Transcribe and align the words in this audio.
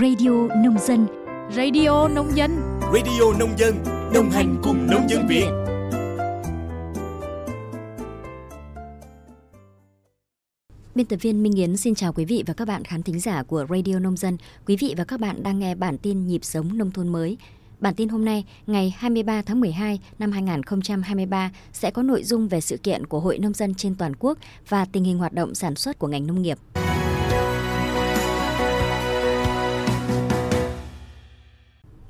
Radio 0.00 0.30
Nông 0.64 0.78
Dân 0.78 1.06
Radio 1.56 2.08
Nông 2.08 2.36
Dân 2.36 2.80
Radio 2.94 3.38
Nông 3.38 3.58
Dân 3.58 3.74
Đồng 4.14 4.30
hành 4.30 4.56
cùng 4.62 4.86
nông 4.90 5.08
dân 5.08 5.26
Việt 5.28 5.46
Biên 10.94 11.06
tập 11.06 11.16
viên 11.16 11.42
Minh 11.42 11.52
Yến 11.52 11.76
xin 11.76 11.94
chào 11.94 12.12
quý 12.12 12.24
vị 12.24 12.44
và 12.46 12.54
các 12.54 12.68
bạn 12.68 12.84
khán 12.84 13.02
thính 13.02 13.20
giả 13.20 13.42
của 13.42 13.66
Radio 13.70 13.98
Nông 13.98 14.16
Dân. 14.16 14.36
Quý 14.66 14.76
vị 14.76 14.94
và 14.96 15.04
các 15.04 15.20
bạn 15.20 15.42
đang 15.42 15.58
nghe 15.58 15.74
bản 15.74 15.98
tin 15.98 16.26
nhịp 16.26 16.44
sống 16.44 16.78
nông 16.78 16.90
thôn 16.90 17.08
mới. 17.08 17.38
Bản 17.80 17.94
tin 17.94 18.08
hôm 18.08 18.24
nay, 18.24 18.44
ngày 18.66 18.94
23 18.96 19.42
tháng 19.42 19.60
12 19.60 20.00
năm 20.18 20.32
2023 20.32 21.50
sẽ 21.72 21.90
có 21.90 22.02
nội 22.02 22.22
dung 22.22 22.48
về 22.48 22.60
sự 22.60 22.76
kiện 22.76 23.06
của 23.06 23.20
Hội 23.20 23.38
Nông 23.38 23.54
dân 23.54 23.74
trên 23.74 23.94
toàn 23.94 24.12
quốc 24.18 24.38
và 24.68 24.84
tình 24.84 25.04
hình 25.04 25.18
hoạt 25.18 25.32
động 25.32 25.54
sản 25.54 25.74
xuất 25.74 25.98
của 25.98 26.08
ngành 26.08 26.26
nông 26.26 26.42
nghiệp. 26.42 26.58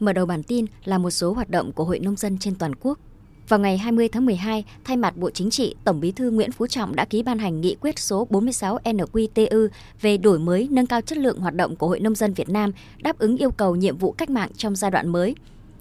Mở 0.01 0.13
đầu 0.13 0.27
bản 0.27 0.43
tin 0.43 0.67
là 0.85 0.99
một 0.99 1.11
số 1.11 1.33
hoạt 1.33 1.51
động 1.51 1.73
của 1.73 1.85
Hội 1.85 1.99
Nông 1.99 2.17
dân 2.17 2.39
trên 2.39 2.55
toàn 2.55 2.73
quốc. 2.81 2.99
Vào 3.49 3.61
ngày 3.61 3.79
20 3.79 4.09
tháng 4.09 4.27
12, 4.27 4.65
thay 4.85 4.97
mặt 4.97 5.17
Bộ 5.17 5.31
Chính 5.31 5.51
trị, 5.51 5.75
Tổng 5.85 6.01
Bí 6.01 6.13
thư 6.13 6.31
Nguyễn 6.31 6.53
Phú 6.53 6.67
Trọng 6.67 6.97
đã 6.97 7.05
ký 7.05 7.23
ban 7.23 7.39
hành 7.39 7.61
nghị 7.61 7.77
quyết 7.81 7.99
số 7.99 8.27
46 8.31 8.79
NQTU 8.85 9.69
về 10.01 10.17
đổi 10.17 10.39
mới 10.39 10.69
nâng 10.71 10.87
cao 10.87 11.01
chất 11.01 11.19
lượng 11.19 11.41
hoạt 11.41 11.55
động 11.55 11.77
của 11.77 11.89
Hội 11.89 12.01
Nông 12.01 12.15
dân 12.15 12.35
Việt 12.35 12.49
Nam, 12.49 12.73
đáp 13.03 13.19
ứng 13.19 13.37
yêu 13.37 13.51
cầu 13.51 13.77
nhiệm 13.77 13.99
vụ 13.99 14.13
cách 14.13 14.31
mạng 14.31 14.51
trong 14.57 14.77
giai 14.77 14.91
đoạn 14.91 15.09
mới. 15.09 15.35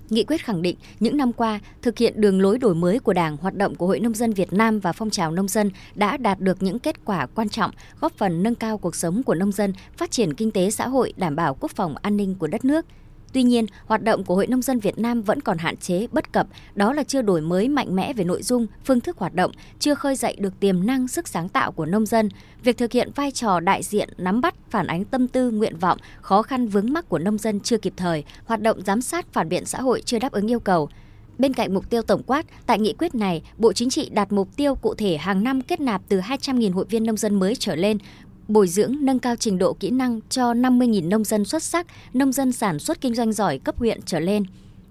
Nghị 0.09 0.23
quyết 0.23 0.45
khẳng 0.45 0.61
định 0.61 0.75
những 0.99 1.17
năm 1.17 1.33
qua, 1.33 1.59
thực 1.81 1.97
hiện 1.97 2.21
đường 2.21 2.41
lối 2.41 2.57
đổi 2.57 2.75
mới 2.75 2.99
của 2.99 3.13
Đảng, 3.13 3.37
hoạt 3.37 3.55
động 3.55 3.75
của 3.75 3.87
Hội 3.87 3.99
Nông 3.99 4.13
dân 4.13 4.33
Việt 4.33 4.53
Nam 4.53 4.79
và 4.79 4.93
phong 4.93 5.09
trào 5.09 5.31
nông 5.31 5.47
dân 5.47 5.71
đã 5.95 6.17
đạt 6.17 6.39
được 6.39 6.63
những 6.63 6.79
kết 6.79 7.05
quả 7.05 7.25
quan 7.25 7.49
trọng, 7.49 7.71
góp 7.99 8.13
phần 8.17 8.43
nâng 8.43 8.55
cao 8.55 8.77
cuộc 8.77 8.95
sống 8.95 9.23
của 9.23 9.35
nông 9.35 9.51
dân, 9.51 9.73
phát 9.97 10.11
triển 10.11 10.33
kinh 10.33 10.51
tế 10.51 10.71
xã 10.71 10.87
hội, 10.87 11.13
đảm 11.17 11.35
bảo 11.35 11.57
quốc 11.59 11.71
phòng 11.71 11.95
an 12.01 12.17
ninh 12.17 12.35
của 12.35 12.47
đất 12.47 12.65
nước– 12.65 12.85
Tuy 13.33 13.43
nhiên, 13.43 13.65
hoạt 13.85 14.03
động 14.03 14.23
của 14.23 14.35
Hội 14.35 14.47
Nông 14.47 14.61
dân 14.61 14.79
Việt 14.79 14.99
Nam 14.99 15.21
vẫn 15.21 15.41
còn 15.41 15.57
hạn 15.57 15.77
chế, 15.77 16.07
bất 16.11 16.33
cập, 16.33 16.47
đó 16.75 16.93
là 16.93 17.03
chưa 17.03 17.21
đổi 17.21 17.41
mới 17.41 17.67
mạnh 17.67 17.95
mẽ 17.95 18.13
về 18.13 18.23
nội 18.23 18.43
dung, 18.43 18.67
phương 18.85 18.99
thức 18.99 19.17
hoạt 19.17 19.35
động, 19.35 19.51
chưa 19.79 19.95
khơi 19.95 20.15
dậy 20.15 20.35
được 20.39 20.59
tiềm 20.59 20.85
năng, 20.85 21.07
sức 21.07 21.27
sáng 21.27 21.49
tạo 21.49 21.71
của 21.71 21.85
nông 21.85 22.05
dân. 22.05 22.29
Việc 22.63 22.77
thực 22.77 22.91
hiện 22.91 23.11
vai 23.15 23.31
trò 23.31 23.59
đại 23.59 23.83
diện, 23.83 24.09
nắm 24.17 24.41
bắt, 24.41 24.55
phản 24.69 24.87
ánh 24.87 25.05
tâm 25.05 25.27
tư, 25.27 25.51
nguyện 25.51 25.77
vọng, 25.77 25.97
khó 26.21 26.41
khăn 26.41 26.67
vướng 26.67 26.93
mắc 26.93 27.09
của 27.09 27.19
nông 27.19 27.37
dân 27.37 27.59
chưa 27.59 27.77
kịp 27.77 27.93
thời, 27.97 28.23
hoạt 28.45 28.61
động 28.61 28.81
giám 28.85 29.01
sát 29.01 29.33
phản 29.33 29.49
biện 29.49 29.65
xã 29.65 29.81
hội 29.81 30.01
chưa 30.05 30.19
đáp 30.19 30.31
ứng 30.31 30.51
yêu 30.51 30.59
cầu. 30.59 30.89
Bên 31.37 31.53
cạnh 31.53 31.73
mục 31.73 31.89
tiêu 31.89 32.01
tổng 32.01 32.23
quát, 32.23 32.45
tại 32.65 32.79
nghị 32.79 32.93
quyết 32.93 33.15
này, 33.15 33.41
Bộ 33.57 33.73
Chính 33.73 33.89
trị 33.89 34.09
đặt 34.09 34.31
mục 34.31 34.49
tiêu 34.55 34.75
cụ 34.75 34.93
thể 34.95 35.17
hàng 35.17 35.43
năm 35.43 35.61
kết 35.61 35.79
nạp 35.79 36.01
từ 36.09 36.19
200.000 36.19 36.73
hội 36.73 36.85
viên 36.89 37.03
nông 37.03 37.17
dân 37.17 37.39
mới 37.39 37.55
trở 37.55 37.75
lên, 37.75 37.97
bồi 38.47 38.67
dưỡng 38.67 38.95
nâng 38.99 39.19
cao 39.19 39.35
trình 39.35 39.57
độ 39.57 39.73
kỹ 39.73 39.89
năng 39.89 40.19
cho 40.29 40.53
50.000 40.53 41.07
nông 41.07 41.23
dân 41.23 41.45
xuất 41.45 41.63
sắc, 41.63 41.87
nông 42.13 42.31
dân 42.31 42.51
sản 42.51 42.79
xuất 42.79 43.01
kinh 43.01 43.15
doanh 43.15 43.33
giỏi 43.33 43.57
cấp 43.57 43.77
huyện 43.77 44.01
trở 44.05 44.19
lên. 44.19 44.43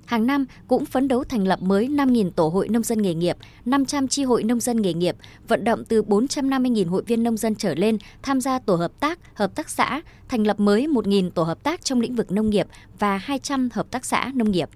Hàng 0.04 0.26
năm 0.26 0.44
cũng 0.68 0.86
phấn 0.86 1.08
đấu 1.08 1.24
thành 1.24 1.46
lập 1.46 1.62
mới 1.62 1.88
5.000 1.88 2.30
tổ 2.30 2.48
hội 2.48 2.68
nông 2.68 2.82
dân 2.82 3.02
nghề 3.02 3.14
nghiệp, 3.14 3.36
500 3.64 4.08
chi 4.08 4.24
hội 4.24 4.42
nông 4.42 4.60
dân 4.60 4.82
nghề 4.82 4.92
nghiệp, 4.94 5.16
vận 5.48 5.64
động 5.64 5.84
từ 5.84 6.02
450.000 6.02 6.88
hội 6.88 7.02
viên 7.06 7.22
nông 7.22 7.36
dân 7.36 7.54
trở 7.54 7.74
lên 7.74 7.98
tham 8.22 8.40
gia 8.40 8.58
tổ 8.58 8.74
hợp 8.74 9.00
tác, 9.00 9.18
hợp 9.34 9.54
tác 9.54 9.70
xã, 9.70 10.00
thành 10.28 10.46
lập 10.46 10.60
mới 10.60 10.86
1.000 10.86 11.30
tổ 11.30 11.42
hợp 11.42 11.62
tác 11.62 11.84
trong 11.84 12.00
lĩnh 12.00 12.14
vực 12.14 12.32
nông 12.32 12.50
nghiệp 12.50 12.66
và 12.98 13.16
200 13.16 13.68
hợp 13.72 13.90
tác 13.90 14.04
xã 14.04 14.30
nông 14.34 14.50
nghiệp. 14.50 14.68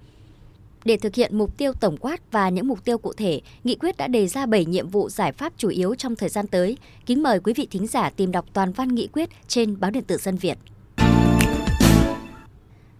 Để 0.87 0.97
thực 0.97 1.15
hiện 1.15 1.39
mục 1.39 1.56
tiêu 1.56 1.73
tổng 1.81 1.97
quát 1.97 2.33
và 2.33 2.48
những 2.48 2.69
mục 2.69 2.84
tiêu 2.84 2.98
cụ 2.98 3.12
thể, 3.12 3.41
nghị 3.65 3.75
quyết 3.75 3.97
đã 3.97 4.09
đề 4.09 4.27
ra 4.27 4.47
7 4.47 4.65
nhiệm 4.65 4.89
vụ 4.89 5.09
giải 5.09 5.33
pháp 5.33 5.53
chủ 5.56 5.69
yếu 5.69 5.95
trong 5.95 6.17
thời 6.17 6.29
gian 6.29 6.47
tới. 6.47 6.79
Kính 7.06 7.23
mời 7.23 7.41
quý 7.41 7.53
vị 7.53 7.69
thính 7.70 7.87
giả 7.87 8.11
tìm 8.11 8.33
đọc 8.33 8.47
toàn 8.53 8.73
văn 8.73 8.95
nghị 8.95 9.07
quyết 9.07 9.29
trên 9.48 9.81
báo 9.81 9.91
điện 9.91 10.05
tử 10.05 10.17
Dân 10.17 10.37
Việt. 10.37 10.59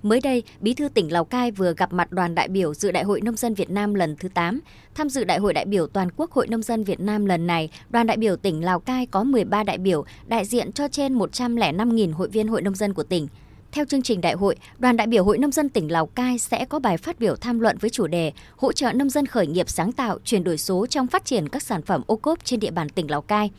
Mới 0.03 0.21
đây, 0.21 0.43
Bí 0.61 0.75
thư 0.75 0.89
tỉnh 0.89 1.13
Lào 1.13 1.25
Cai 1.25 1.51
vừa 1.51 1.75
gặp 1.77 1.93
mặt 1.93 2.13
đoàn 2.13 2.35
đại 2.35 2.49
biểu 2.49 2.75
dự 2.75 2.93
Đại 2.93 3.05
hội 3.05 3.21
Nông 3.21 3.37
dân 3.37 3.55
Việt 3.55 3.71
Nam 3.71 3.95
lần 3.95 4.17
thứ 4.17 4.29
8. 4.29 4.61
Tham 4.95 5.09
dự 5.09 5.25
Đại 5.25 5.39
hội 5.39 5.53
đại 5.53 5.65
biểu 5.65 5.87
toàn 5.87 6.09
quốc 6.17 6.31
Hội 6.31 6.47
Nông 6.47 6.63
dân 6.63 6.85
Việt 6.85 7.01
Nam 7.01 7.27
lần 7.27 7.47
này, 7.47 7.71
đoàn 7.91 8.07
đại 8.07 8.17
biểu 8.17 8.37
tỉnh 8.37 8.65
Lào 8.65 8.81
Cai 8.81 9.07
có 9.07 9.25
13 9.25 9.63
đại 9.63 9.79
biểu 9.79 10.05
đại 10.27 10.45
diện 10.45 10.73
cho 10.73 10.89
trên 10.89 11.19
105.000 11.19 12.13
hội 12.13 12.29
viên 12.29 12.49
Hội 12.49 12.63
Nông 12.63 12.75
dân 12.75 12.95
của 12.95 13.03
tỉnh. 13.03 13.29
Theo 13.73 13.85
chương 13.85 14.03
trình 14.03 14.21
đại 14.21 14.33
hội, 14.33 14.57
đoàn 14.79 14.97
đại 14.97 15.07
biểu 15.07 15.25
Hội 15.25 15.39
Nông 15.39 15.53
dân 15.53 15.69
tỉnh 15.69 15.93
Lào 15.93 16.07
Cai 16.07 16.39
sẽ 16.39 16.65
có 16.65 16.79
bài 16.79 16.97
phát 16.97 17.19
biểu 17.19 17.37
tham 17.37 17.61
luận 17.61 17.79
với 17.79 17.91
chủ 17.91 18.07
đề 18.07 18.33
hỗ 18.57 18.73
trợ 18.73 18.93
nông 18.93 19.11
dân 19.11 19.27
khởi 19.27 19.47
nghiệp 19.47 19.69
sáng 19.69 19.93
tạo, 19.93 20.19
chuyển 20.25 20.45
đổi 20.45 20.59
số 20.59 20.87
trong 20.87 21.07
phát 21.07 21.25
triển 21.25 21.49
các 21.49 21.63
sản 21.63 21.83
phẩm 21.83 22.03
ô 22.07 22.17
cốp 22.17 22.45
trên 22.45 22.61
địa 22.61 22.71
bàn 22.71 22.89
tỉnh 22.89 23.11
Lào 23.11 23.23
Cai. 23.23 23.51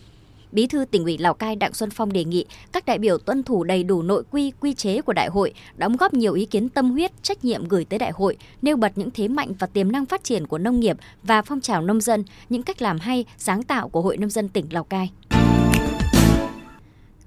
Bí 0.52 0.68
thư 0.68 0.86
tỉnh 0.86 1.04
ủy 1.04 1.18
Lào 1.18 1.34
Cai 1.34 1.56
Đặng 1.56 1.74
Xuân 1.74 1.90
Phong 1.90 2.14
đề 2.14 2.24
nghị 2.24 2.46
các 2.72 2.86
đại 2.86 3.00
biểu 3.00 3.18
tuân 3.18 3.44
thủ 3.44 3.64
đầy 3.64 3.84
đủ 3.84 4.02
nội 4.02 4.24
quy, 4.32 4.52
quy 4.60 4.74
chế 4.74 5.02
của 5.02 5.14
đại 5.14 5.28
hội, 5.28 5.54
đóng 5.76 5.98
góp 5.98 6.14
nhiều 6.14 6.34
ý 6.34 6.46
kiến 6.46 6.70
tâm 6.70 6.92
huyết, 6.92 7.24
trách 7.24 7.46
nhiệm 7.46 7.68
gửi 7.68 7.86
tới 7.86 8.00
đại 8.00 8.12
hội, 8.12 8.38
nêu 8.62 8.78
bật 8.78 8.92
những 8.96 9.12
thế 9.12 9.28
mạnh 9.28 9.54
và 9.60 9.68
tiềm 9.68 9.92
năng 9.92 10.06
phát 10.06 10.24
triển 10.24 10.48
của 10.48 10.58
nông 10.58 10.80
nghiệp 10.80 10.98
và 11.24 11.42
phong 11.42 11.62
trào 11.62 11.82
nông 11.82 12.02
dân, 12.02 12.24
những 12.50 12.64
cách 12.64 12.82
làm 12.82 13.00
hay, 13.00 13.26
sáng 13.38 13.64
tạo 13.64 13.90
của 13.90 14.02
Hội 14.02 14.18
nông 14.18 14.30
dân 14.30 14.50
tỉnh 14.50 14.66
Lào 14.72 14.84
Cai. 14.84 15.12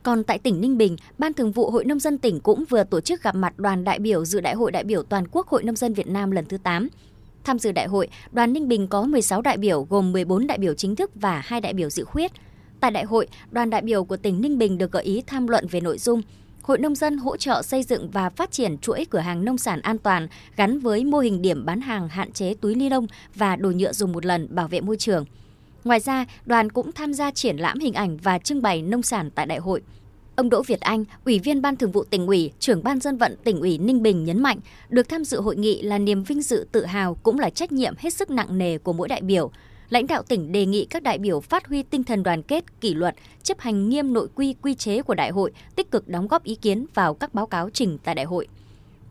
Còn 0.02 0.24
tại 0.24 0.38
tỉnh 0.38 0.60
Ninh 0.60 0.78
Bình, 0.78 0.96
Ban 1.18 1.34
Thường 1.34 1.52
vụ 1.52 1.70
Hội 1.70 1.84
Nông 1.84 2.00
dân 2.00 2.18
tỉnh 2.18 2.40
cũng 2.40 2.64
vừa 2.64 2.84
tổ 2.84 3.00
chức 3.00 3.22
gặp 3.22 3.34
mặt 3.34 3.58
đoàn 3.58 3.84
đại 3.84 3.98
biểu 3.98 4.24
dự 4.24 4.40
Đại 4.40 4.54
hội 4.54 4.72
đại 4.72 4.84
biểu 4.84 5.02
toàn 5.02 5.24
quốc 5.32 5.48
Hội 5.48 5.62
Nông 5.62 5.76
dân 5.76 5.94
Việt 5.94 6.06
Nam 6.06 6.30
lần 6.30 6.44
thứ 6.44 6.56
8. 6.58 6.88
Tham 7.44 7.58
dự 7.58 7.72
đại 7.72 7.86
hội, 7.86 8.08
đoàn 8.32 8.52
Ninh 8.52 8.68
Bình 8.68 8.88
có 8.88 9.02
16 9.02 9.42
đại 9.42 9.56
biểu 9.56 9.86
gồm 9.90 10.12
14 10.12 10.46
đại 10.46 10.58
biểu 10.58 10.74
chính 10.74 10.96
thức 10.96 11.10
và 11.14 11.42
2 11.44 11.60
đại 11.60 11.72
biểu 11.72 11.90
dự 11.90 12.04
khuyết. 12.04 12.32
Tại 12.80 12.90
đại 12.90 13.04
hội, 13.04 13.28
đoàn 13.50 13.70
đại 13.70 13.82
biểu 13.82 14.04
của 14.04 14.16
tỉnh 14.16 14.40
Ninh 14.40 14.58
Bình 14.58 14.78
được 14.78 14.92
gợi 14.92 15.02
ý 15.02 15.22
tham 15.26 15.48
luận 15.48 15.66
về 15.70 15.80
nội 15.80 15.98
dung 15.98 16.22
Hội 16.62 16.78
nông 16.78 16.94
dân 16.94 17.18
hỗ 17.18 17.36
trợ 17.36 17.62
xây 17.62 17.82
dựng 17.82 18.10
và 18.10 18.30
phát 18.30 18.50
triển 18.50 18.78
chuỗi 18.78 19.06
cửa 19.10 19.18
hàng 19.18 19.44
nông 19.44 19.58
sản 19.58 19.80
an 19.80 19.98
toàn 19.98 20.28
gắn 20.56 20.80
với 20.80 21.04
mô 21.04 21.18
hình 21.18 21.42
điểm 21.42 21.64
bán 21.64 21.80
hàng 21.80 22.08
hạn 22.08 22.32
chế 22.32 22.54
túi 22.54 22.74
ni 22.74 22.88
lông 22.88 23.06
và 23.34 23.56
đồ 23.56 23.70
nhựa 23.70 23.92
dùng 23.92 24.12
một 24.12 24.26
lần 24.26 24.54
bảo 24.54 24.68
vệ 24.68 24.80
môi 24.80 24.96
trường– 24.96 25.24
Ngoài 25.84 26.00
ra, 26.00 26.26
đoàn 26.46 26.72
cũng 26.72 26.92
tham 26.92 27.14
gia 27.14 27.30
triển 27.30 27.56
lãm 27.56 27.78
hình 27.78 27.94
ảnh 27.94 28.16
và 28.16 28.38
trưng 28.38 28.62
bày 28.62 28.82
nông 28.82 29.02
sản 29.02 29.30
tại 29.34 29.46
đại 29.46 29.58
hội. 29.58 29.82
Ông 30.36 30.50
Đỗ 30.50 30.62
Việt 30.62 30.80
Anh, 30.80 31.04
Ủy 31.24 31.38
viên 31.38 31.62
Ban 31.62 31.76
Thường 31.76 31.92
vụ 31.92 32.04
tỉnh 32.04 32.26
ủy, 32.26 32.52
trưởng 32.58 32.82
Ban 32.82 33.00
dân 33.00 33.16
vận 33.16 33.36
tỉnh 33.44 33.60
ủy 33.60 33.78
Ninh 33.78 34.02
Bình 34.02 34.24
nhấn 34.24 34.42
mạnh, 34.42 34.58
được 34.88 35.08
tham 35.08 35.24
dự 35.24 35.40
hội 35.40 35.56
nghị 35.56 35.82
là 35.82 35.98
niềm 35.98 36.22
vinh 36.22 36.42
dự 36.42 36.66
tự 36.72 36.84
hào 36.84 37.14
cũng 37.14 37.38
là 37.38 37.50
trách 37.50 37.72
nhiệm 37.72 37.94
hết 37.98 38.14
sức 38.14 38.30
nặng 38.30 38.58
nề 38.58 38.78
của 38.78 38.92
mỗi 38.92 39.08
đại 39.08 39.20
biểu. 39.20 39.50
Lãnh 39.88 40.06
đạo 40.06 40.22
tỉnh 40.22 40.52
đề 40.52 40.66
nghị 40.66 40.84
các 40.84 41.02
đại 41.02 41.18
biểu 41.18 41.40
phát 41.40 41.66
huy 41.66 41.82
tinh 41.82 42.04
thần 42.04 42.22
đoàn 42.22 42.42
kết, 42.42 42.80
kỷ 42.80 42.94
luật, 42.94 43.14
chấp 43.42 43.60
hành 43.60 43.88
nghiêm 43.88 44.12
nội 44.12 44.28
quy 44.34 44.54
quy 44.62 44.74
chế 44.74 45.02
của 45.02 45.14
đại 45.14 45.30
hội, 45.30 45.52
tích 45.76 45.90
cực 45.90 46.08
đóng 46.08 46.28
góp 46.28 46.44
ý 46.44 46.54
kiến 46.54 46.86
vào 46.94 47.14
các 47.14 47.34
báo 47.34 47.46
cáo 47.46 47.70
trình 47.70 47.98
tại 48.04 48.14
đại 48.14 48.24
hội. 48.24 48.48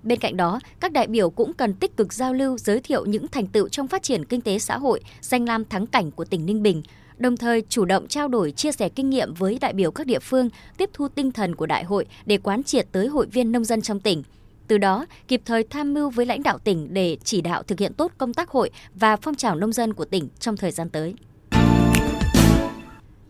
Bên 0.03 0.19
cạnh 0.19 0.37
đó, 0.37 0.59
các 0.79 0.91
đại 0.91 1.07
biểu 1.07 1.29
cũng 1.29 1.53
cần 1.53 1.73
tích 1.73 1.97
cực 1.97 2.13
giao 2.13 2.33
lưu 2.33 2.57
giới 2.57 2.79
thiệu 2.79 3.05
những 3.05 3.27
thành 3.27 3.47
tựu 3.47 3.69
trong 3.69 3.87
phát 3.87 4.03
triển 4.03 4.25
kinh 4.25 4.41
tế 4.41 4.59
xã 4.59 4.77
hội, 4.77 5.01
danh 5.21 5.45
lam 5.45 5.65
thắng 5.65 5.87
cảnh 5.87 6.11
của 6.11 6.25
tỉnh 6.25 6.45
Ninh 6.45 6.63
Bình, 6.63 6.83
đồng 7.17 7.37
thời 7.37 7.63
chủ 7.69 7.85
động 7.85 8.07
trao 8.07 8.27
đổi 8.27 8.51
chia 8.51 8.71
sẻ 8.71 8.89
kinh 8.89 9.09
nghiệm 9.09 9.33
với 9.33 9.57
đại 9.61 9.73
biểu 9.73 9.91
các 9.91 10.07
địa 10.07 10.19
phương, 10.19 10.49
tiếp 10.77 10.89
thu 10.93 11.07
tinh 11.07 11.31
thần 11.31 11.55
của 11.55 11.65
đại 11.65 11.83
hội 11.83 12.05
để 12.25 12.37
quán 12.37 12.63
triệt 12.63 12.87
tới 12.91 13.07
hội 13.07 13.25
viên 13.25 13.51
nông 13.51 13.63
dân 13.63 13.81
trong 13.81 13.99
tỉnh. 13.99 14.23
Từ 14.67 14.77
đó, 14.77 15.05
kịp 15.27 15.41
thời 15.45 15.63
tham 15.63 15.93
mưu 15.93 16.09
với 16.09 16.25
lãnh 16.25 16.43
đạo 16.43 16.57
tỉnh 16.57 16.93
để 16.93 17.17
chỉ 17.23 17.41
đạo 17.41 17.63
thực 17.63 17.79
hiện 17.79 17.93
tốt 17.93 18.11
công 18.17 18.33
tác 18.33 18.49
hội 18.49 18.69
và 18.93 19.15
phong 19.15 19.35
trào 19.35 19.55
nông 19.55 19.73
dân 19.73 19.93
của 19.93 20.05
tỉnh 20.05 20.27
trong 20.39 20.57
thời 20.57 20.71
gian 20.71 20.89
tới. 20.89 21.15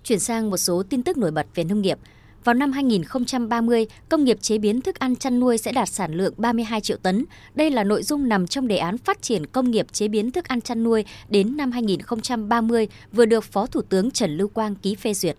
Chuyển 0.03 0.19
sang 0.19 0.49
một 0.49 0.57
số 0.57 0.83
tin 0.89 1.03
tức 1.03 1.17
nổi 1.17 1.31
bật 1.31 1.47
về 1.55 1.63
nông 1.63 1.81
nghiệp– 1.81 1.97
vào 2.43 2.55
năm 2.55 2.71
2030, 2.71 3.87
công 4.09 4.23
nghiệp 4.23 4.37
chế 4.41 4.57
biến 4.57 4.81
thức 4.81 4.99
ăn 4.99 5.15
chăn 5.15 5.39
nuôi 5.39 5.57
sẽ 5.57 5.71
đạt 5.71 5.89
sản 5.89 6.13
lượng 6.13 6.33
32 6.37 6.81
triệu 6.81 6.97
tấn. 6.97 7.25
Đây 7.55 7.71
là 7.71 7.83
nội 7.83 8.03
dung 8.03 8.29
nằm 8.29 8.47
trong 8.47 8.67
đề 8.67 8.77
án 8.77 8.97
phát 8.97 9.21
triển 9.21 9.45
công 9.45 9.71
nghiệp 9.71 9.87
chế 9.91 10.07
biến 10.07 10.31
thức 10.31 10.47
ăn 10.47 10.61
chăn 10.61 10.83
nuôi 10.83 11.05
đến 11.29 11.57
năm 11.57 11.71
2030 11.71 12.87
vừa 13.11 13.25
được 13.25 13.43
Phó 13.43 13.65
Thủ 13.65 13.81
tướng 13.81 14.11
Trần 14.11 14.37
Lưu 14.37 14.47
Quang 14.47 14.75
ký 14.75 14.95
phê 14.95 15.13
duyệt. 15.13 15.37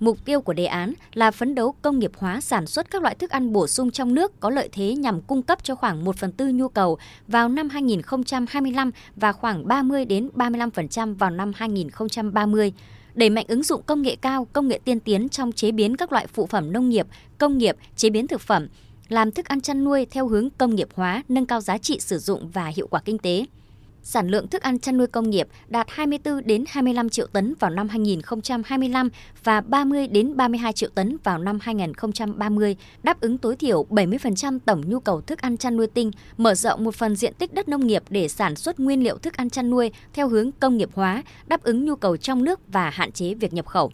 Mục 0.00 0.24
tiêu 0.24 0.40
của 0.40 0.52
đề 0.52 0.66
án 0.66 0.92
là 1.14 1.30
phấn 1.30 1.54
đấu 1.54 1.74
công 1.82 1.98
nghiệp 1.98 2.12
hóa 2.16 2.40
sản 2.40 2.66
xuất 2.66 2.90
các 2.90 3.02
loại 3.02 3.14
thức 3.14 3.30
ăn 3.30 3.52
bổ 3.52 3.66
sung 3.66 3.90
trong 3.90 4.14
nước 4.14 4.40
có 4.40 4.50
lợi 4.50 4.68
thế 4.72 4.94
nhằm 4.94 5.20
cung 5.20 5.42
cấp 5.42 5.58
cho 5.64 5.74
khoảng 5.74 6.04
1 6.04 6.16
phần 6.16 6.32
tư 6.32 6.48
nhu 6.48 6.68
cầu 6.68 6.98
vào 7.28 7.48
năm 7.48 7.68
2025 7.68 8.90
và 9.16 9.32
khoảng 9.32 9.68
30 9.68 10.04
đến 10.04 10.28
35% 10.34 11.14
vào 11.14 11.30
năm 11.30 11.52
2030 11.56 12.72
đẩy 13.16 13.30
mạnh 13.30 13.44
ứng 13.48 13.62
dụng 13.62 13.82
công 13.86 14.02
nghệ 14.02 14.16
cao, 14.16 14.46
công 14.52 14.68
nghệ 14.68 14.80
tiên 14.84 15.00
tiến 15.00 15.28
trong 15.28 15.52
chế 15.52 15.72
biến 15.72 15.96
các 15.96 16.12
loại 16.12 16.26
phụ 16.26 16.46
phẩm 16.46 16.72
nông 16.72 16.88
nghiệp, 16.88 17.06
công 17.38 17.58
nghiệp, 17.58 17.76
chế 17.96 18.10
biến 18.10 18.26
thực 18.26 18.40
phẩm, 18.40 18.68
làm 19.08 19.30
thức 19.32 19.46
ăn 19.46 19.60
chăn 19.60 19.84
nuôi 19.84 20.06
theo 20.10 20.28
hướng 20.28 20.48
công 20.58 20.74
nghiệp 20.74 20.88
hóa, 20.94 21.22
nâng 21.28 21.46
cao 21.46 21.60
giá 21.60 21.78
trị 21.78 21.98
sử 22.00 22.18
dụng 22.18 22.50
và 22.50 22.66
hiệu 22.76 22.86
quả 22.86 23.00
kinh 23.04 23.18
tế 23.18 23.44
sản 24.08 24.28
lượng 24.28 24.48
thức 24.48 24.62
ăn 24.62 24.78
chăn 24.78 24.96
nuôi 24.96 25.06
công 25.06 25.30
nghiệp 25.30 25.48
đạt 25.68 25.86
24 25.90 26.46
đến 26.46 26.64
25 26.68 27.08
triệu 27.08 27.26
tấn 27.26 27.54
vào 27.60 27.70
năm 27.70 27.88
2025 27.88 29.08
và 29.44 29.60
30 29.60 30.08
đến 30.08 30.36
32 30.36 30.72
triệu 30.72 30.90
tấn 30.94 31.16
vào 31.24 31.38
năm 31.38 31.58
2030, 31.62 32.76
đáp 33.02 33.20
ứng 33.20 33.38
tối 33.38 33.56
thiểu 33.56 33.86
70% 33.90 34.58
tổng 34.64 34.82
nhu 34.86 35.00
cầu 35.00 35.20
thức 35.20 35.40
ăn 35.40 35.56
chăn 35.56 35.76
nuôi 35.76 35.86
tinh, 35.86 36.10
mở 36.36 36.54
rộng 36.54 36.84
một 36.84 36.94
phần 36.94 37.16
diện 37.16 37.34
tích 37.34 37.54
đất 37.54 37.68
nông 37.68 37.86
nghiệp 37.86 38.02
để 38.10 38.28
sản 38.28 38.56
xuất 38.56 38.80
nguyên 38.80 39.02
liệu 39.02 39.18
thức 39.18 39.36
ăn 39.36 39.50
chăn 39.50 39.70
nuôi 39.70 39.90
theo 40.12 40.28
hướng 40.28 40.52
công 40.52 40.76
nghiệp 40.76 40.90
hóa, 40.94 41.22
đáp 41.46 41.62
ứng 41.62 41.84
nhu 41.84 41.96
cầu 41.96 42.16
trong 42.16 42.44
nước 42.44 42.60
và 42.68 42.90
hạn 42.90 43.12
chế 43.12 43.34
việc 43.34 43.52
nhập 43.52 43.66
khẩu. 43.66 43.92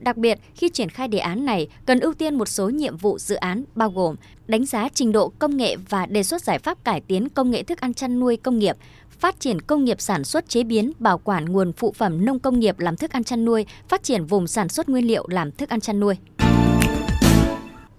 Đặc 0.00 0.16
biệt, 0.16 0.38
khi 0.54 0.68
triển 0.68 0.88
khai 0.88 1.08
đề 1.08 1.18
án 1.18 1.44
này, 1.44 1.68
cần 1.86 2.00
ưu 2.00 2.14
tiên 2.14 2.34
một 2.34 2.48
số 2.48 2.68
nhiệm 2.68 2.96
vụ 2.96 3.18
dự 3.18 3.34
án 3.34 3.64
bao 3.74 3.90
gồm 3.90 4.16
đánh 4.46 4.66
giá 4.66 4.88
trình 4.94 5.12
độ 5.12 5.32
công 5.38 5.56
nghệ 5.56 5.76
và 5.88 6.06
đề 6.06 6.22
xuất 6.22 6.42
giải 6.42 6.58
pháp 6.58 6.84
cải 6.84 7.00
tiến 7.00 7.28
công 7.28 7.50
nghệ 7.50 7.62
thức 7.62 7.80
ăn 7.80 7.94
chăn 7.94 8.20
nuôi 8.20 8.36
công 8.36 8.58
nghiệp, 8.58 8.76
phát 9.18 9.40
triển 9.40 9.60
công 9.60 9.84
nghiệp 9.84 10.00
sản 10.00 10.24
xuất 10.24 10.48
chế 10.48 10.64
biến, 10.64 10.92
bảo 10.98 11.18
quản 11.18 11.44
nguồn 11.44 11.72
phụ 11.72 11.92
phẩm 11.92 12.24
nông 12.24 12.38
công 12.38 12.60
nghiệp 12.60 12.78
làm 12.78 12.96
thức 12.96 13.10
ăn 13.10 13.24
chăn 13.24 13.44
nuôi, 13.44 13.66
phát 13.88 14.02
triển 14.02 14.24
vùng 14.24 14.46
sản 14.46 14.68
xuất 14.68 14.88
nguyên 14.88 15.06
liệu 15.06 15.26
làm 15.28 15.52
thức 15.52 15.68
ăn 15.68 15.80
chăn 15.80 16.00
nuôi. 16.00 16.14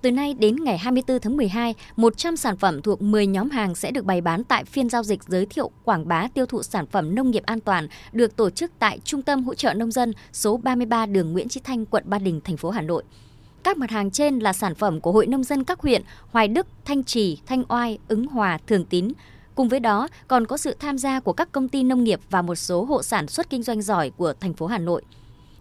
Từ 0.01 0.11
nay 0.11 0.33
đến 0.33 0.55
ngày 0.55 0.77
24 0.77 1.19
tháng 1.19 1.37
12, 1.37 1.75
100 1.95 2.37
sản 2.37 2.57
phẩm 2.57 2.81
thuộc 2.81 3.01
10 3.01 3.27
nhóm 3.27 3.49
hàng 3.49 3.75
sẽ 3.75 3.91
được 3.91 4.05
bày 4.05 4.21
bán 4.21 4.43
tại 4.43 4.65
phiên 4.65 4.89
giao 4.89 5.03
dịch 5.03 5.23
giới 5.27 5.45
thiệu 5.45 5.71
quảng 5.83 6.07
bá 6.07 6.27
tiêu 6.33 6.45
thụ 6.45 6.63
sản 6.63 6.85
phẩm 6.87 7.15
nông 7.15 7.31
nghiệp 7.31 7.43
an 7.45 7.59
toàn 7.59 7.87
được 8.11 8.35
tổ 8.35 8.49
chức 8.49 8.71
tại 8.79 8.99
Trung 9.03 9.21
tâm 9.21 9.43
hỗ 9.43 9.53
trợ 9.53 9.73
nông 9.73 9.91
dân 9.91 10.13
số 10.33 10.57
33 10.57 11.05
đường 11.05 11.33
Nguyễn 11.33 11.49
Chí 11.49 11.59
Thanh, 11.59 11.85
quận 11.85 12.03
Ba 12.05 12.19
Đình, 12.19 12.41
thành 12.43 12.57
phố 12.57 12.69
Hà 12.69 12.81
Nội. 12.81 13.03
Các 13.63 13.77
mặt 13.77 13.91
hàng 13.91 14.11
trên 14.11 14.39
là 14.39 14.53
sản 14.53 14.75
phẩm 14.75 15.01
của 15.01 15.11
Hội 15.11 15.27
Nông 15.27 15.43
dân 15.43 15.63
các 15.63 15.79
huyện 15.79 16.01
Hoài 16.31 16.47
Đức, 16.47 16.67
Thanh 16.85 17.03
Trì, 17.03 17.37
Thanh 17.45 17.63
Oai, 17.69 17.97
Ứng 18.07 18.27
Hòa, 18.27 18.57
Thường 18.67 18.85
Tín. 18.85 19.07
Cùng 19.55 19.69
với 19.69 19.79
đó 19.79 20.07
còn 20.27 20.47
có 20.47 20.57
sự 20.57 20.75
tham 20.79 20.97
gia 20.97 21.19
của 21.19 21.33
các 21.33 21.51
công 21.51 21.69
ty 21.69 21.83
nông 21.83 22.03
nghiệp 22.03 22.19
và 22.29 22.41
một 22.41 22.55
số 22.55 22.83
hộ 22.83 23.03
sản 23.03 23.27
xuất 23.27 23.49
kinh 23.49 23.63
doanh 23.63 23.81
giỏi 23.81 24.09
của 24.17 24.33
thành 24.39 24.53
phố 24.53 24.65
Hà 24.65 24.77
Nội. 24.77 25.01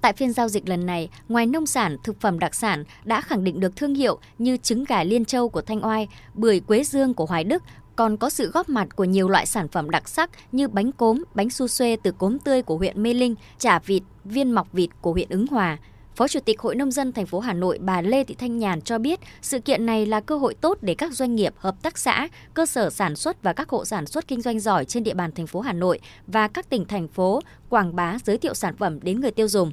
Tại 0.01 0.13
phiên 0.13 0.33
giao 0.33 0.49
dịch 0.49 0.69
lần 0.69 0.87
này, 0.87 1.09
ngoài 1.29 1.47
nông 1.47 1.67
sản, 1.67 1.97
thực 2.05 2.21
phẩm 2.21 2.39
đặc 2.39 2.55
sản 2.55 2.85
đã 3.05 3.21
khẳng 3.21 3.45
định 3.45 3.61
được 3.61 3.77
thương 3.77 3.95
hiệu 3.95 4.19
như 4.39 4.57
trứng 4.57 4.85
gà 4.85 5.05
Liên 5.05 5.25
Châu 5.25 5.49
của 5.49 5.63
Thanh 5.63 5.85
Oai, 5.85 6.09
bưởi 6.35 6.61
Quế 6.61 6.85
Dương 6.85 7.15
của 7.15 7.27
Hoài 7.27 7.45
Đức, 7.45 7.63
còn 7.97 8.17
có 8.17 8.31
sự 8.31 8.51
góp 8.51 8.69
mặt 8.69 8.89
của 8.97 9.05
nhiều 9.05 9.29
loại 9.29 9.47
sản 9.47 9.69
phẩm 9.69 9.91
đặc 9.91 10.09
sắc 10.09 10.31
như 10.53 10.69
bánh 10.69 10.93
cốm, 10.93 11.25
bánh 11.35 11.51
su 11.51 11.69
xuê 11.69 11.97
từ 12.03 12.13
cốm 12.13 12.39
tươi 12.39 12.63
của 12.63 12.77
huyện 12.77 13.03
Mê 13.03 13.15
Linh, 13.15 13.35
chả 13.59 13.79
vịt, 13.79 14.03
viên 14.25 14.53
mọc 14.53 14.73
vịt 14.73 14.91
của 15.01 15.13
huyện 15.13 15.29
Ứng 15.29 15.47
Hòa. 15.47 15.79
Phó 16.17 16.29
Chủ 16.29 16.41
tịch 16.41 16.61
Hội 16.61 16.75
Nông 16.75 16.91
dân 16.91 17.13
thành 17.13 17.27
phố 17.27 17.41
Hà 17.41 17.53
Nội 17.53 17.79
bà 17.81 18.01
Lê 18.01 18.25
Thị 18.25 18.35
Thanh 18.35 18.59
Nhàn 18.59 18.81
cho 18.81 18.99
biết 18.99 19.21
sự 19.43 19.61
kiện 19.61 19.87
này 19.87 20.07
là 20.07 20.21
cơ 20.21 20.37
hội 20.37 20.55
tốt 20.55 20.79
để 20.81 20.95
các 20.95 21.13
doanh 21.13 21.35
nghiệp, 21.35 21.55
hợp 21.57 21.83
tác 21.83 21.99
xã, 21.99 22.29
cơ 22.55 22.67
sở 22.67 22.91
sản 22.91 23.17
xuất 23.17 23.43
và 23.43 23.53
các 23.53 23.69
hộ 23.69 23.85
sản 23.85 24.07
xuất 24.07 24.29
kinh 24.29 24.41
doanh 24.41 24.61
giỏi 24.61 24.85
trên 24.85 25.05
địa 25.05 25.15
bàn 25.15 25.33
thành 25.33 25.47
phố 25.47 25.61
Hà 25.61 25.73
Nội 25.73 26.01
và 26.27 26.49
các 26.49 26.71
tỉnh 26.71 26.85
thành 26.85 27.09
phố 27.09 27.41
quảng 27.69 27.97
bá 27.97 28.17
giới 28.25 28.39
thiệu 28.39 28.55
sản 28.55 28.77
phẩm 28.77 28.99
đến 29.03 29.21
người 29.21 29.31
tiêu 29.31 29.49
dùng. 29.49 29.73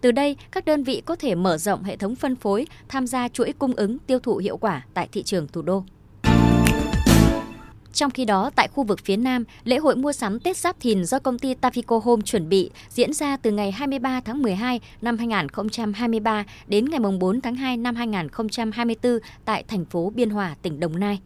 Từ 0.00 0.12
đây, 0.12 0.36
các 0.50 0.64
đơn 0.64 0.84
vị 0.84 1.02
có 1.06 1.16
thể 1.16 1.34
mở 1.34 1.58
rộng 1.58 1.82
hệ 1.82 1.96
thống 1.96 2.16
phân 2.16 2.36
phối, 2.36 2.66
tham 2.88 3.06
gia 3.06 3.28
chuỗi 3.28 3.52
cung 3.58 3.74
ứng 3.76 3.98
tiêu 3.98 4.18
thụ 4.18 4.36
hiệu 4.36 4.56
quả 4.56 4.86
tại 4.94 5.08
thị 5.12 5.22
trường 5.22 5.48
thủ 5.48 5.62
đô. 5.62 5.84
Trong 7.92 8.10
khi 8.10 8.24
đó, 8.24 8.50
tại 8.56 8.68
khu 8.68 8.84
vực 8.84 9.00
phía 9.04 9.16
Nam, 9.16 9.44
lễ 9.64 9.78
hội 9.78 9.96
mua 9.96 10.12
sắm 10.12 10.40
Tết 10.40 10.56
Giáp 10.56 10.80
Thìn 10.80 11.04
do 11.04 11.18
công 11.18 11.38
ty 11.38 11.54
Tafico 11.54 11.98
Home 11.98 12.22
chuẩn 12.22 12.48
bị 12.48 12.70
diễn 12.88 13.12
ra 13.12 13.36
từ 13.36 13.50
ngày 13.50 13.70
23 13.70 14.20
tháng 14.20 14.42
12 14.42 14.80
năm 15.02 15.18
2023 15.18 16.44
đến 16.66 16.84
ngày 16.84 17.00
4 17.20 17.40
tháng 17.40 17.54
2 17.54 17.76
năm 17.76 17.94
2024 17.94 19.18
tại 19.44 19.64
thành 19.68 19.84
phố 19.84 20.12
Biên 20.14 20.30
Hòa, 20.30 20.56
tỉnh 20.62 20.80
Đồng 20.80 21.00
Nai. 21.00 21.20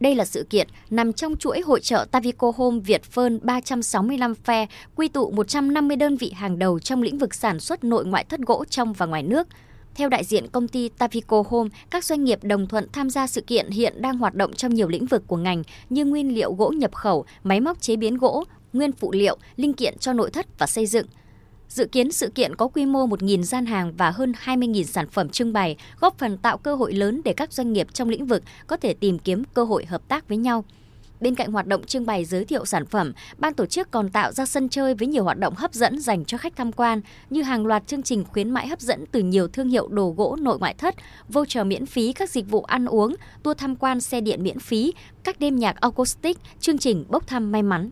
Đây 0.00 0.14
là 0.14 0.24
sự 0.24 0.46
kiện 0.50 0.68
nằm 0.90 1.12
trong 1.12 1.36
chuỗi 1.36 1.60
hội 1.60 1.80
trợ 1.80 2.06
Tavico 2.10 2.52
Home 2.56 2.80
Việt 2.80 3.04
Phơn 3.04 3.40
365 3.42 4.34
phe 4.34 4.66
quy 4.96 5.08
tụ 5.08 5.30
150 5.30 5.96
đơn 5.96 6.16
vị 6.16 6.32
hàng 6.36 6.58
đầu 6.58 6.78
trong 6.78 7.02
lĩnh 7.02 7.18
vực 7.18 7.34
sản 7.34 7.60
xuất 7.60 7.84
nội 7.84 8.06
ngoại 8.06 8.24
thất 8.24 8.40
gỗ 8.40 8.64
trong 8.70 8.92
và 8.92 9.06
ngoài 9.06 9.22
nước. 9.22 9.48
Theo 9.96 10.08
đại 10.08 10.24
diện 10.24 10.48
công 10.48 10.68
ty 10.68 10.88
Tavico 10.88 11.42
Home, 11.48 11.70
các 11.90 12.04
doanh 12.04 12.24
nghiệp 12.24 12.38
đồng 12.42 12.66
thuận 12.66 12.86
tham 12.92 13.10
gia 13.10 13.26
sự 13.26 13.40
kiện 13.40 13.70
hiện 13.70 14.02
đang 14.02 14.18
hoạt 14.18 14.34
động 14.34 14.52
trong 14.52 14.74
nhiều 14.74 14.88
lĩnh 14.88 15.06
vực 15.06 15.22
của 15.26 15.36
ngành 15.36 15.62
như 15.90 16.04
nguyên 16.04 16.34
liệu 16.34 16.52
gỗ 16.52 16.70
nhập 16.70 16.94
khẩu, 16.94 17.24
máy 17.44 17.60
móc 17.60 17.80
chế 17.80 17.96
biến 17.96 18.16
gỗ, 18.16 18.44
nguyên 18.72 18.92
phụ 18.92 19.12
liệu, 19.12 19.36
linh 19.56 19.72
kiện 19.72 19.98
cho 19.98 20.12
nội 20.12 20.30
thất 20.30 20.46
và 20.58 20.66
xây 20.66 20.86
dựng– 20.86 21.06
Dự 21.68 21.84
kiến 21.84 22.12
sự 22.12 22.30
kiện 22.34 22.56
có 22.56 22.68
quy 22.68 22.86
mô 22.86 23.06
1.000 23.06 23.42
gian 23.42 23.66
hàng 23.66 23.92
và 23.96 24.10
hơn 24.10 24.32
20.000 24.44 24.82
sản 24.82 25.08
phẩm 25.08 25.28
trưng 25.28 25.52
bày, 25.52 25.76
góp 26.00 26.18
phần 26.18 26.38
tạo 26.38 26.58
cơ 26.58 26.74
hội 26.74 26.92
lớn 26.92 27.20
để 27.24 27.32
các 27.32 27.52
doanh 27.52 27.72
nghiệp 27.72 27.86
trong 27.92 28.08
lĩnh 28.08 28.26
vực 28.26 28.42
có 28.66 28.76
thể 28.76 28.94
tìm 28.94 29.18
kiếm 29.18 29.42
cơ 29.54 29.64
hội 29.64 29.84
hợp 29.84 30.08
tác 30.08 30.28
với 30.28 30.38
nhau. 30.38 30.64
Bên 31.20 31.34
cạnh 31.34 31.52
hoạt 31.52 31.66
động 31.66 31.84
trưng 31.84 32.06
bày 32.06 32.24
giới 32.24 32.44
thiệu 32.44 32.64
sản 32.64 32.86
phẩm, 32.86 33.12
ban 33.38 33.54
tổ 33.54 33.66
chức 33.66 33.90
còn 33.90 34.10
tạo 34.10 34.32
ra 34.32 34.46
sân 34.46 34.68
chơi 34.68 34.94
với 34.94 35.08
nhiều 35.08 35.24
hoạt 35.24 35.38
động 35.38 35.54
hấp 35.56 35.74
dẫn 35.74 36.00
dành 36.00 36.24
cho 36.24 36.38
khách 36.38 36.56
tham 36.56 36.72
quan 36.72 37.00
như 37.30 37.42
hàng 37.42 37.66
loạt 37.66 37.86
chương 37.86 38.02
trình 38.02 38.24
khuyến 38.24 38.50
mãi 38.50 38.68
hấp 38.68 38.80
dẫn 38.80 39.04
từ 39.12 39.22
nhiều 39.22 39.48
thương 39.48 39.68
hiệu 39.68 39.88
đồ 39.88 40.14
gỗ 40.16 40.36
nội 40.40 40.58
ngoại 40.58 40.74
thất, 40.74 40.94
voucher 41.28 41.66
miễn 41.66 41.86
phí 41.86 42.12
các 42.12 42.30
dịch 42.30 42.50
vụ 42.50 42.62
ăn 42.62 42.86
uống, 42.86 43.14
tour 43.42 43.58
tham 43.58 43.76
quan 43.76 44.00
xe 44.00 44.20
điện 44.20 44.42
miễn 44.42 44.58
phí, 44.58 44.92
các 45.24 45.40
đêm 45.40 45.58
nhạc 45.58 45.80
acoustic, 45.80 46.38
chương 46.60 46.78
trình 46.78 47.04
bốc 47.08 47.26
thăm 47.26 47.52
may 47.52 47.62
mắn. 47.62 47.90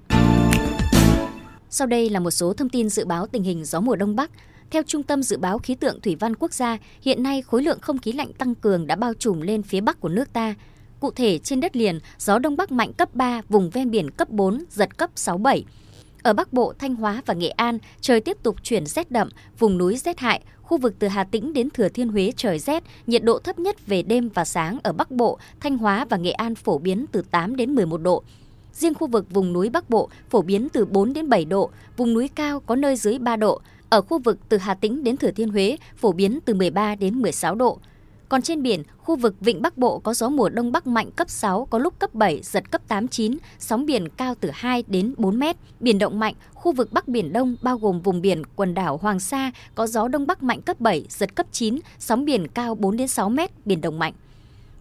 Sau 1.71 1.87
đây 1.87 2.11
là 2.11 2.21
một 2.21 2.31
số 2.31 2.53
thông 2.53 2.69
tin 2.69 2.89
dự 2.89 3.05
báo 3.05 3.27
tình 3.27 3.43
hình 3.43 3.65
gió 3.65 3.81
mùa 3.81 3.97
Đông 3.97 4.17
Bắc. 4.17 4.31
Theo 4.71 4.83
Trung 4.87 5.03
tâm 5.03 5.23
Dự 5.23 5.39
báo 5.39 5.59
Khí 5.59 5.75
tượng 5.75 6.01
Thủy 6.01 6.17
văn 6.21 6.35
Quốc 6.37 6.53
gia, 6.53 6.79
hiện 7.03 7.23
nay 7.23 7.43
khối 7.43 7.63
lượng 7.63 7.79
không 7.81 7.99
khí 7.99 8.13
lạnh 8.13 8.33
tăng 8.33 8.55
cường 8.55 8.87
đã 8.87 8.97
bao 8.97 9.15
trùm 9.15 9.41
lên 9.41 9.63
phía 9.63 9.81
Bắc 9.81 10.01
của 10.01 10.09
nước 10.09 10.33
ta. 10.33 10.55
Cụ 11.05 11.11
thể, 11.11 11.39
trên 11.39 11.61
đất 11.61 11.77
liền, 11.77 11.99
gió 12.19 12.39
Đông 12.39 12.57
Bắc 12.57 12.73
mạnh 12.73 12.93
cấp 12.93 13.15
3, 13.15 13.43
vùng 13.49 13.71
ven 13.71 13.91
biển 13.91 14.11
cấp 14.11 14.31
4, 14.31 14.65
giật 14.71 14.99
cấp 14.99 15.11
6-7. 15.17 15.63
Ở 16.23 16.33
Bắc 16.33 16.53
Bộ, 16.53 16.73
Thanh 16.79 16.95
Hóa 16.95 17.23
và 17.27 17.35
Nghệ 17.35 17.49
An, 17.49 17.79
trời 18.01 18.21
tiếp 18.21 18.37
tục 18.43 18.57
chuyển 18.63 18.87
rét 18.87 19.11
đậm, 19.11 19.29
vùng 19.59 19.79
núi 19.79 19.97
rét 19.97 20.19
hại, 20.19 20.43
khu 20.63 20.79
vực 20.79 20.95
từ 20.99 21.09
Hà 21.09 21.25
Tĩnh 21.25 21.53
đến 21.53 21.71
Thừa 21.71 21.89
Thiên 21.89 22.09
Huế 22.09 22.33
trời 22.37 22.59
rét, 22.59 22.85
nhiệt 23.07 23.25
độ 23.25 23.39
thấp 23.39 23.59
nhất 23.59 23.87
về 23.87 24.03
đêm 24.03 24.29
và 24.35 24.45
sáng 24.45 24.79
ở 24.83 24.93
Bắc 24.93 25.11
Bộ, 25.11 25.39
Thanh 25.61 25.79
Hóa 25.79 26.07
và 26.11 26.17
Nghệ 26.17 26.31
An 26.31 26.55
phổ 26.55 26.79
biến 26.79 27.07
từ 27.13 27.23
8 27.31 27.57
đến 27.57 27.75
11 27.75 27.97
độ, 28.03 28.23
Riêng 28.73 28.95
khu 28.95 29.07
vực 29.07 29.27
vùng 29.31 29.53
núi 29.53 29.71
Bắc 29.71 29.91
Bộ 29.91 30.09
phổ 30.31 30.43
biến 30.43 30.69
từ 30.69 30.85
4 30.85 31.13
đến 31.13 31.29
7 31.29 31.45
độ, 31.45 31.71
vùng 31.97 32.15
núi 32.15 32.29
cao 32.35 32.61
có 32.61 32.77
nơi 32.77 32.97
dưới 32.97 33.19
3 33.19 33.37
độ. 33.37 33.61
Ở 33.89 34.01
khu 34.01 34.19
vực 34.19 34.39
từ 34.49 34.57
Hà 34.57 34.75
Tĩnh 34.75 35.05
đến 35.05 35.17
Thừa 35.17 35.31
Thiên 35.31 35.49
Huế 35.49 35.77
phổ 35.97 36.13
biến 36.13 36.39
từ 36.45 36.55
13 36.55 36.95
đến 36.95 37.23
16 37.23 37.55
độ. 37.55 37.79
Còn 38.35 38.43
trên 38.43 38.63
biển, 38.63 38.83
khu 38.99 39.17
vực 39.17 39.35
Vịnh 39.41 39.63
Bắc 39.63 39.79
Bộ 39.79 39.99
có 39.99 40.15
gió 40.15 40.29
mùa 40.29 40.49
đông 40.49 40.73
bắc 40.73 40.87
mạnh 40.87 41.11
cấp 41.11 41.31
6, 41.31 41.67
có 41.71 41.79
lúc 41.79 41.99
cấp 41.99 42.15
7, 42.15 42.41
giật 42.43 42.71
cấp 42.71 42.89
8, 42.89 43.09
9, 43.09 43.37
sóng 43.59 43.87
biển 43.87 44.09
cao 44.09 44.35
từ 44.41 44.51
2 44.53 44.85
đến 44.87 45.15
4 45.19 45.39
mét. 45.39 45.57
Biển 45.81 45.99
động 45.99 46.19
mạnh, 46.19 46.35
khu 46.55 46.73
vực 46.73 46.93
Bắc 46.93 47.09
Biển 47.09 47.33
Đông 47.33 47.57
bao 47.63 47.79
gồm 47.79 48.01
vùng 48.01 48.21
biển 48.21 48.43
quần 48.57 48.75
đảo 48.75 48.97
Hoàng 48.97 49.21
Sa 49.21 49.51
có 49.75 49.87
gió 49.87 50.09
đông 50.09 50.27
bắc 50.27 50.43
mạnh 50.43 50.63
cấp 50.63 50.81
7, 50.81 51.07
giật 51.09 51.35
cấp 51.35 51.47
9, 51.53 51.79
sóng 51.99 52.25
biển 52.25 52.49
cao 52.49 52.75
4 52.75 52.97
đến 52.97 53.09
6 53.09 53.29
mét, 53.29 53.51
biển 53.67 53.81
động 53.81 53.99
mạnh. 53.99 54.13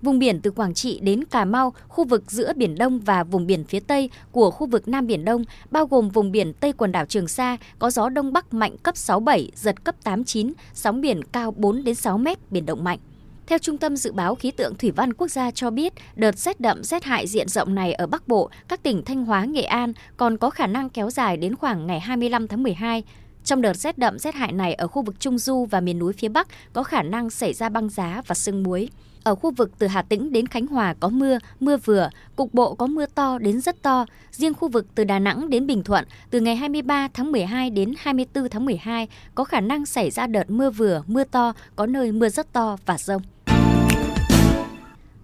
Vùng 0.02 0.20
biển 0.20 0.42
từ 0.42 0.52
Quảng 0.52 0.74
Trị 0.74 1.00
đến 1.00 1.24
Cà 1.24 1.46
Mau, 1.46 1.74
khu 1.88 2.06
vực 2.06 2.32
giữa 2.32 2.54
Biển 2.56 2.76
Đông 2.76 3.00
và 3.00 3.24
vùng 3.24 3.48
biển 3.48 3.64
phía 3.64 3.80
Tây 3.80 4.10
của 4.32 4.52
khu 4.52 4.68
vực 4.68 4.88
Nam 4.88 5.08
Biển 5.08 5.26
Đông, 5.26 5.44
bao 5.72 5.86
gồm 5.86 6.10
vùng 6.10 6.32
biển 6.32 6.54
Tây 6.54 6.74
quần 6.74 6.92
đảo 6.92 7.06
Trường 7.06 7.28
Sa, 7.28 7.58
có 7.80 7.90
gió 7.90 8.10
Đông 8.10 8.34
Bắc 8.34 8.54
mạnh 8.54 8.78
cấp 8.84 8.96
6-7, 8.96 9.50
giật 9.56 9.84
cấp 9.84 9.96
8-9, 10.04 10.54
sóng 10.74 11.02
biển 11.02 11.24
cao 11.24 11.54
4-6 11.58 12.18
mét, 12.18 12.52
biển 12.52 12.66
động 12.66 12.84
mạnh. 12.84 13.00
Theo 13.48 13.60
Trung 13.60 13.78
tâm 13.78 13.98
Dự 13.98 14.12
báo 14.12 14.36
Khí 14.36 14.52
tượng 14.52 14.76
Thủy 14.76 14.92
văn 14.92 15.14
Quốc 15.14 15.28
gia 15.28 15.52
cho 15.52 15.70
biết, 15.70 15.94
đợt 16.16 16.38
rét 16.38 16.60
đậm 16.60 16.84
rét 16.84 17.04
hại 17.04 17.28
diện 17.28 17.48
rộng 17.48 17.76
này 17.76 17.94
ở 17.94 18.08
Bắc 18.08 18.28
Bộ, 18.28 18.50
các 18.68 18.84
tỉnh 18.84 19.04
Thanh 19.06 19.26
Hóa, 19.26 19.46
Nghệ 19.46 19.64
An 19.64 19.94
còn 20.18 20.38
có 20.38 20.50
khả 20.50 20.68
năng 20.68 20.90
kéo 20.90 21.10
dài 21.10 21.38
đến 21.38 21.56
khoảng 21.56 21.88
ngày 21.88 22.00
25 22.00 22.48
tháng 22.48 22.64
12. 22.64 23.04
Trong 23.44 23.62
đợt 23.62 23.74
rét 23.74 23.98
đậm 23.98 24.20
rét 24.20 24.36
hại 24.36 24.52
này 24.52 24.74
ở 24.74 24.88
khu 24.88 25.02
vực 25.02 25.20
Trung 25.20 25.38
Du 25.38 25.66
và 25.66 25.80
miền 25.80 26.00
núi 26.00 26.14
phía 26.14 26.30
Bắc 26.30 26.48
có 26.74 26.84
khả 26.84 27.02
năng 27.02 27.30
xảy 27.30 27.54
ra 27.54 27.70
băng 27.70 27.90
giá 27.90 28.22
và 28.28 28.36
sương 28.36 28.64
muối. 28.64 28.90
Ở 29.24 29.36
khu 29.36 29.52
vực 29.52 29.72
từ 29.80 29.88
Hà 29.88 30.02
Tĩnh 30.02 30.34
đến 30.34 30.48
Khánh 30.48 30.68
Hòa 30.68 30.96
có 31.00 31.10
mưa, 31.10 31.38
mưa 31.60 31.78
vừa, 31.78 32.10
cục 32.36 32.54
bộ 32.54 32.76
có 32.76 32.88
mưa 32.88 33.06
to 33.06 33.38
đến 33.38 33.62
rất 33.62 33.82
to. 33.82 34.06
Riêng 34.32 34.54
khu 34.54 34.70
vực 34.70 34.86
từ 34.96 35.04
Đà 35.04 35.20
Nẵng 35.20 35.50
đến 35.50 35.68
Bình 35.68 35.84
Thuận, 35.84 36.06
từ 36.30 36.40
ngày 36.40 36.56
23 36.56 37.08
tháng 37.14 37.32
12 37.32 37.70
đến 37.70 37.94
24 37.98 38.50
tháng 38.50 38.66
12 38.66 39.08
có 39.36 39.44
khả 39.44 39.60
năng 39.60 39.86
xảy 39.86 40.12
ra 40.12 40.28
đợt 40.28 40.50
mưa 40.50 40.70
vừa, 40.70 41.04
mưa 41.08 41.24
to, 41.24 41.54
có 41.76 41.86
nơi 41.86 42.12
mưa 42.12 42.30
rất 42.30 42.54
to 42.54 42.78
và 42.86 42.98
rông. 42.98 43.22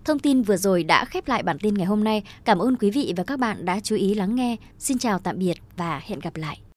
Thông 0.06 0.20
tin 0.20 0.42
vừa 0.42 0.58
rồi 0.58 0.84
đã 0.84 1.06
khép 1.06 1.28
lại 1.28 1.44
bản 1.44 1.60
tin 1.60 1.74
ngày 1.74 1.86
hôm 1.86 2.04
nay. 2.04 2.24
Cảm 2.46 2.60
ơn 2.60 2.76
quý 2.76 2.92
vị 2.92 3.14
và 3.18 3.24
các 3.24 3.40
bạn 3.40 3.66
đã 3.66 3.80
chú 3.80 3.96
ý 3.96 4.14
lắng 4.14 4.36
nghe. 4.36 4.56
Xin 4.80 4.98
chào 4.98 5.20
tạm 5.20 5.40
biệt 5.40 5.56
và 5.78 6.02
hẹn 6.06 6.20
gặp 6.20 6.36
lại. 6.36 6.60